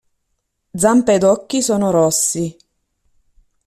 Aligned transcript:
Zampe 0.73 1.13
ed 1.13 1.21
occhi 1.21 1.61
sono 1.61 1.91
rossi. 1.91 2.57